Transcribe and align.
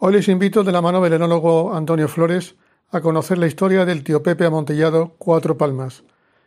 Hoy 0.00 0.12
les 0.12 0.28
invito, 0.28 0.62
de 0.62 0.70
la 0.70 0.80
mano 0.80 1.00
del 1.00 1.14
enólogo 1.14 1.74
Antonio 1.74 2.06
Flores, 2.06 2.54
a 2.90 3.00
conocer 3.00 3.36
la 3.36 3.48
historia 3.48 3.84
del 3.84 4.04
tío 4.04 4.22
Pepe 4.22 4.44
amontillado 4.44 5.16
Cuatro 5.18 5.58
Palmas. 5.58 6.04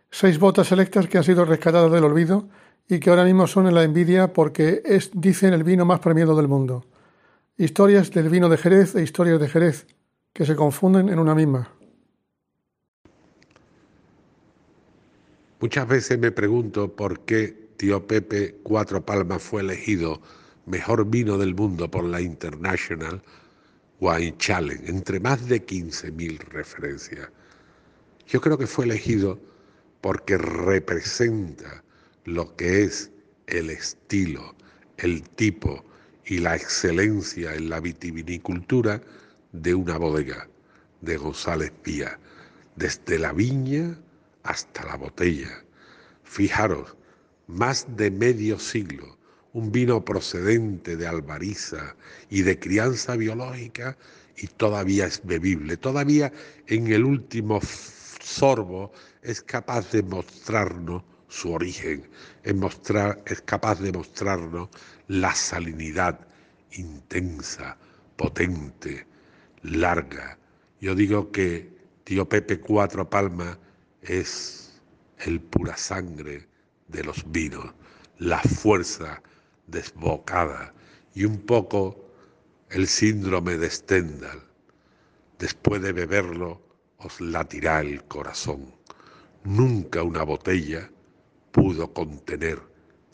Seis 0.10 0.40
botas 0.40 0.68
selectas 0.68 1.10
que 1.10 1.18
han 1.18 1.26
sido 1.26 1.44
rescatadas 1.44 1.92
del 1.92 2.06
olvido 2.06 2.48
y 2.88 3.02
que 3.02 3.10
ahora 3.10 3.26
mismo 3.26 3.48
son 3.48 3.68
en 3.68 3.76
la 3.76 3.84
envidia 3.84 4.32
porque 4.32 4.82
es, 4.86 5.12
dicen, 5.14 5.54
el 5.54 5.66
vino 5.66 5.84
más 5.84 6.00
premiado 6.00 6.34
del 6.34 6.48
mundo. 6.48 6.86
Historias 7.58 8.12
del 8.12 8.30
vino 8.30 8.48
de 8.48 8.56
Jerez 8.56 8.96
e 8.96 9.04
historias 9.04 9.38
de 9.38 9.50
Jerez, 9.50 9.86
que 10.32 10.46
se 10.46 10.56
confunden 10.56 11.10
en 11.10 11.20
una 11.20 11.36
misma. 11.36 11.74
Muchas 15.60 15.90
veces 15.90 16.18
me 16.18 16.32
pregunto 16.32 16.96
por 16.96 17.20
qué 17.26 17.68
Tío 17.76 18.08
Pepe 18.08 18.62
Cuatro 18.64 19.06
Palmas 19.06 19.44
fue 19.44 19.60
elegido 19.60 20.22
mejor 20.66 21.10
vino 21.10 21.38
del 21.38 21.56
mundo 21.56 21.90
por 21.90 22.04
la 22.04 22.22
International 22.22 23.22
Wine 24.00 24.36
Challenge, 24.38 24.90
entre 24.90 25.20
más 25.20 25.48
de 25.48 25.66
15.000 25.66 26.40
referencias. 26.50 27.30
Yo 28.28 28.42
creo 28.42 28.58
que 28.58 28.68
fue 28.68 28.86
elegido 28.86 29.40
porque 30.02 30.38
representa 30.38 31.84
lo 32.26 32.56
que 32.56 32.84
es 32.84 33.12
el 33.48 33.70
estilo, 33.70 34.56
el 34.98 35.28
tipo 35.30 35.84
y 36.26 36.40
la 36.40 36.56
excelencia 36.56 37.54
en 37.54 37.70
la 37.70 37.80
vitivinicultura 37.80 39.02
de 39.52 39.76
una 39.76 39.98
bodega 39.98 40.48
de 41.02 41.18
González 41.18 41.72
Pía, 41.84 42.20
desde 42.76 43.20
la 43.20 43.34
viña 43.34 44.00
hasta 44.44 44.86
la 44.86 44.96
botella. 44.96 45.64
Fijaros, 46.24 46.96
más 47.48 47.86
de 47.98 48.10
medio 48.10 48.58
siglo, 48.60 49.18
un 49.54 49.72
vino 49.72 50.04
procedente 50.04 50.96
de 50.96 51.08
albariza 51.08 51.96
y 52.30 52.42
de 52.42 52.60
crianza 52.60 53.16
biológica 53.16 53.98
y 54.38 54.48
todavía 54.48 55.06
es 55.06 55.22
bebible, 55.24 55.78
todavía 55.78 56.32
en 56.68 56.88
el 56.92 57.04
último 57.04 57.60
sorbo 58.22 58.92
es 59.22 59.42
capaz 59.42 59.92
de 59.92 60.04
mostrarnos 60.04 61.04
su 61.28 61.52
origen, 61.52 62.10
es, 62.44 62.56
mostrar, 62.56 63.22
es 63.26 63.42
capaz 63.42 63.80
de 63.80 63.92
mostrarnos 63.92 64.70
la 65.08 65.34
salinidad 65.34 66.20
intensa, 66.74 67.78
potente, 68.16 69.06
larga. 69.64 70.38
Yo 70.80 70.96
digo 70.96 71.32
que 71.32 71.70
tío 72.04 72.28
Pepe 72.28 72.60
Cuatro 72.60 73.10
Palmas 73.10 73.58
es 74.02 74.82
el 75.20 75.40
pura 75.40 75.78
sangre 75.78 76.48
de 76.88 77.04
los 77.04 77.30
vinos, 77.32 77.74
la 78.18 78.40
fuerza 78.40 79.22
desbocada 79.72 80.74
y 81.14 81.26
un 81.26 81.40
poco 81.40 82.12
el 82.70 82.88
síndrome 82.88 83.58
de 83.58 83.70
Stendhal. 83.70 84.44
Después 85.40 85.82
de 85.82 85.94
beberlo 85.94 86.62
os 86.98 87.20
latirá 87.20 87.82
el 87.82 88.04
corazón. 88.06 88.76
Nunca 89.44 90.04
una 90.04 90.24
botella 90.24 90.92
pudo 91.52 91.94
contener 91.94 92.62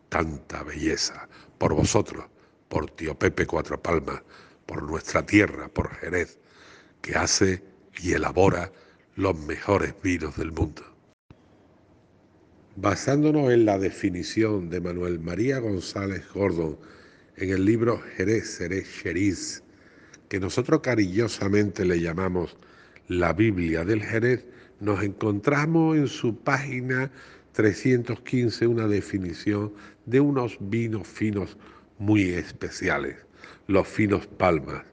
tanta 0.10 0.64
belleza. 0.64 1.30
Por 1.58 1.74
vosotros, 1.74 2.26
por 2.68 2.90
tío 2.92 3.18
Pepe 3.18 3.46
Cuatro 3.46 3.82
Palmas, 3.82 4.22
por 4.66 4.84
nuestra 4.84 5.26
tierra, 5.26 5.70
por 5.70 5.90
Jerez, 5.96 6.40
que 7.02 7.16
hace 7.16 7.64
y 8.02 8.14
elabora 8.14 8.72
los 9.16 9.38
mejores 9.40 9.96
vinos 10.04 10.36
del 10.36 10.52
mundo. 10.52 10.84
Basándonos 12.80 13.52
en 13.52 13.66
la 13.66 13.80
definición 13.80 14.70
de 14.70 14.80
Manuel 14.80 15.20
María 15.20 15.58
González 15.58 16.22
Gordon 16.32 16.78
en 17.38 17.50
el 17.50 17.66
libro 17.66 18.00
Jerez, 18.16 18.60
Jerez, 18.60 18.88
Jerez, 19.02 19.64
que 20.30 20.40
nosotros 20.40 20.82
cariñosamente 20.82 21.84
le 21.86 22.00
llamamos 22.00 22.56
la 23.08 23.34
Biblia 23.34 23.84
del 23.84 24.04
Jerez, 24.04 24.46
nos 24.80 25.02
encontramos 25.02 25.98
en 25.98 26.08
su 26.08 26.38
página 26.38 27.12
315 27.54 28.68
una 28.68 28.88
definición 28.88 29.74
de 30.06 30.20
unos 30.20 30.56
vinos 30.60 31.08
finos 31.08 31.58
muy 31.98 32.30
especiales, 32.30 33.16
los 33.66 33.88
finos 33.88 34.28
palmas. 34.28 34.84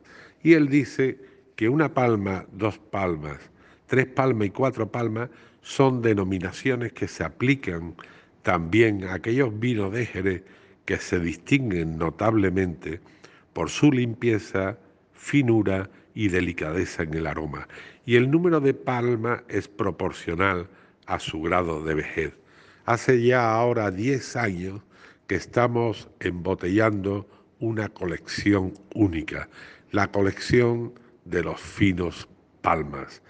Y 0.43 0.55
él 0.55 0.71
dice 0.71 1.19
que 1.55 1.69
una 1.69 1.93
palma, 1.93 2.47
dos 2.51 2.79
palmas, 2.79 3.41
tres 3.87 4.07
palmas 4.07 4.49
y 4.49 4.51
cuatro 4.51 4.91
palmas 4.91 5.31
son 5.63 6.03
denominaciones 6.03 6.93
que 6.93 7.09
se 7.09 7.25
aplican 7.25 7.95
también 8.43 9.05
a 9.05 9.15
aquellos 9.15 9.59
vinos 9.59 9.93
de 9.93 10.07
Jerez 10.07 10.43
que 10.85 10.99
se 10.99 11.19
distinguen 11.19 11.97
notablemente 11.97 13.01
por 13.53 13.71
su 13.71 13.91
limpieza, 13.91 14.79
finura 15.13 15.89
y 16.15 16.29
delicadeza 16.29 17.03
en 17.03 17.15
el 17.15 17.27
aroma. 17.27 17.67
Y 18.05 18.17
el 18.17 18.31
número 18.31 18.61
de 18.61 18.75
palmas 18.75 19.43
es 19.49 19.69
proporcional 19.69 20.69
a 21.07 21.19
su 21.19 21.41
grado 21.41 21.83
de 21.83 21.95
vejez. 21.95 22.35
Hace 22.85 23.23
ya 23.23 23.55
ahora 23.55 23.91
10 23.91 24.37
años 24.37 24.83
que 25.27 25.37
estamos 25.37 26.11
embotellando 26.21 27.27
una 27.61 27.89
colección 27.89 28.75
única, 28.95 29.49
la 29.91 30.11
colección 30.11 30.93
de 31.25 31.43
los 31.43 31.61
finos 31.61 32.29
palmas. 32.61 33.23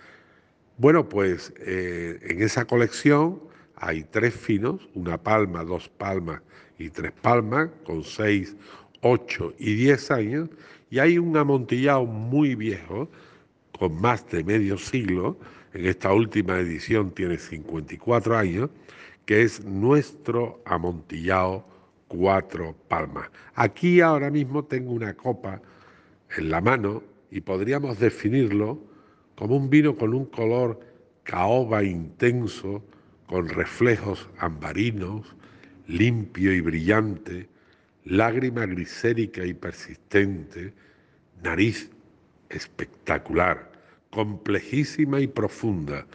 Bueno, 0.77 1.09
pues 1.09 1.53
eh, 1.59 2.19
en 2.23 2.43
esa 2.43 2.65
colección 2.65 3.41
hay 3.77 4.03
tres 4.11 4.35
finos, 4.35 4.89
una 4.95 5.23
palma, 5.23 5.63
dos 5.63 5.89
palmas 5.89 6.43
y 6.79 6.91
tres 6.91 7.13
palmas, 7.13 7.71
con 7.85 8.03
seis, 8.03 8.57
ocho 9.01 9.55
y 9.59 9.75
diez 9.75 10.11
años, 10.11 10.49
y 10.91 10.99
hay 10.99 11.17
un 11.17 11.37
amontillado 11.37 12.05
muy 12.07 12.57
viejo, 12.57 13.09
con 13.79 14.01
más 14.01 14.29
de 14.31 14.43
medio 14.43 14.77
siglo, 14.77 15.39
en 15.75 15.87
esta 15.87 16.13
última 16.13 16.59
edición 16.59 17.13
tiene 17.13 17.39
54 17.39 18.37
años, 18.37 18.71
que 19.27 19.43
es 19.43 19.65
nuestro 19.65 20.61
amontillado 20.65 21.65
cuatro 22.09 22.75
palmas. 22.89 23.31
Aquí 23.55 24.01
ahora 24.01 24.29
mismo 24.29 24.65
tengo 24.65 24.93
una 24.93 25.15
copa 25.15 25.63
en 26.37 26.51
la 26.51 26.61
mano 26.61 27.03
y 27.31 27.41
podríamos 27.41 27.99
definirlo 28.01 28.94
como 29.37 29.57
un 29.57 29.71
vino 29.71 29.97
con 29.97 30.15
un 30.15 30.27
color 30.27 30.81
caoba 31.25 31.83
intenso, 31.83 32.83
con 33.27 33.49
reflejos 33.49 34.29
ambarinos, 34.39 35.35
limpio 35.87 36.53
y 36.53 36.61
brillante, 36.61 37.49
lágrima 38.05 38.67
grisérica 38.67 39.45
y 39.45 39.55
persistente, 39.55 40.73
nariz 41.43 41.91
espectacular, 42.51 43.73
complejísima 44.11 45.21
y 45.21 45.27
profunda. 45.27 46.07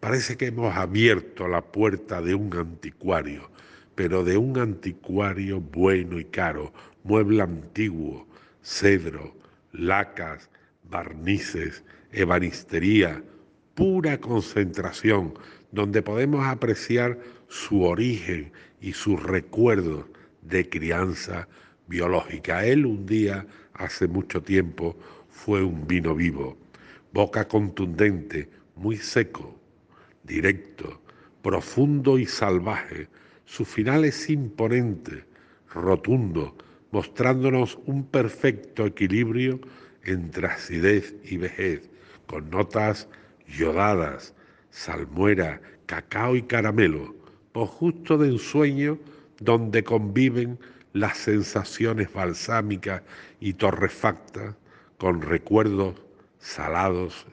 Parece 0.00 0.36
que 0.36 0.46
hemos 0.46 0.74
abierto 0.76 1.48
la 1.48 1.62
puerta 1.62 2.20
de 2.20 2.34
un 2.34 2.54
anticuario, 2.54 3.50
pero 3.94 4.22
de 4.22 4.36
un 4.36 4.58
anticuario 4.58 5.60
bueno 5.60 6.20
y 6.20 6.24
caro, 6.26 6.72
mueble 7.04 7.42
antiguo, 7.42 8.26
cedro, 8.62 9.34
lacas, 9.72 10.50
barnices, 10.90 11.84
ebanistería, 12.12 13.22
pura 13.74 14.18
concentración, 14.18 15.34
donde 15.72 16.02
podemos 16.02 16.46
apreciar 16.46 17.18
su 17.48 17.82
origen 17.82 18.52
y 18.80 18.92
sus 18.92 19.22
recuerdos 19.22 20.04
de 20.42 20.68
crianza 20.68 21.48
biológica. 21.88 22.64
Él 22.64 22.86
un 22.86 23.06
día, 23.06 23.46
hace 23.74 24.06
mucho 24.06 24.42
tiempo, 24.42 24.96
fue 25.28 25.62
un 25.62 25.86
vino 25.86 26.14
vivo, 26.14 26.56
boca 27.12 27.48
contundente, 27.48 28.48
muy 28.76 28.96
seco, 28.96 29.58
directo, 30.22 31.00
profundo 31.42 32.18
y 32.18 32.26
salvaje. 32.26 33.08
Su 33.44 33.64
final 33.64 34.04
es 34.04 34.30
imponente, 34.30 35.24
rotundo, 35.72 36.56
mostrándonos 36.92 37.78
un 37.86 38.04
perfecto 38.06 38.86
equilibrio 38.86 39.60
entre 40.06 40.46
acidez 40.46 41.14
y 41.24 41.36
vejez, 41.36 41.88
con 42.26 42.50
notas 42.50 43.08
yodadas, 43.46 44.34
salmuera, 44.70 45.60
cacao 45.86 46.36
y 46.36 46.42
caramelo, 46.42 47.14
por 47.52 47.68
justo 47.68 48.18
de 48.18 48.28
ensueño 48.28 48.98
donde 49.40 49.84
conviven 49.84 50.58
las 50.92 51.18
sensaciones 51.18 52.12
balsámicas 52.12 53.02
y 53.40 53.54
torrefactas 53.54 54.54
con 54.98 55.22
recuerdos 55.22 55.94
salados 56.38 57.26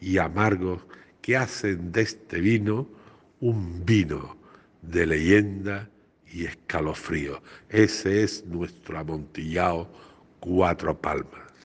y 0.00 0.18
amargos 0.18 0.82
que 1.20 1.36
hacen 1.36 1.92
de 1.92 2.02
este 2.02 2.40
vino 2.40 2.88
un 3.40 3.84
vino 3.84 4.36
de 4.82 5.06
leyenda 5.06 5.88
y 6.32 6.44
escalofrío. 6.44 7.42
Ese 7.68 8.22
es 8.22 8.44
nuestro 8.46 8.98
amontillado 8.98 9.90
cuatro 10.40 10.98
palmas. 10.98 11.47